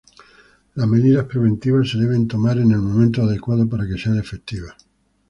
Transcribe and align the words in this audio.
Las 0.73 0.87
medidas 0.87 1.25
preventivas 1.25 1.91
se 1.91 1.99
deben 1.99 2.27
tomar 2.27 2.57
en 2.57 2.71
el 2.71 2.79
momento 2.79 3.21
adecuado 3.21 3.69
para 3.69 3.85
que 3.85 3.99
sean 3.99 4.17
efectivas. 4.17 4.73